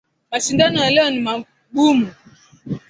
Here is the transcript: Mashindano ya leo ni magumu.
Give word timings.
Mashindano 0.31 0.77
ya 0.83 0.89
leo 0.89 1.09
ni 1.09 1.19
magumu. 1.27 2.07